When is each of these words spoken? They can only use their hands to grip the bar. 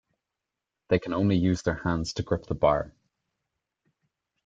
They 0.87 0.97
can 0.97 1.13
only 1.13 1.37
use 1.37 1.61
their 1.61 1.75
hands 1.75 2.13
to 2.13 2.23
grip 2.23 2.47
the 2.47 2.55
bar. 2.55 2.91